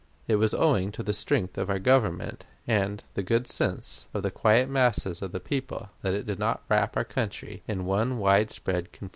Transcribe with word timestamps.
It 0.27 0.37
was 0.37 0.55
owing 0.55 0.91
to 0.93 1.03
the 1.03 1.13
strength 1.13 1.59
of 1.59 1.69
our 1.69 1.77
Government 1.77 2.43
and 2.65 3.03
the 3.13 3.21
good 3.21 3.47
sense 3.47 4.07
of 4.15 4.23
the 4.23 4.31
quiet 4.31 4.67
masses 4.67 5.21
of 5.21 5.31
the 5.31 5.39
people 5.39 5.91
that 6.01 6.15
it 6.15 6.25
did 6.25 6.39
not 6.39 6.63
wrap 6.69 6.97
our 6.97 7.05
country 7.05 7.61
in 7.67 7.85
one 7.85 8.17
widespread 8.17 8.85
conflagration. 8.91 9.09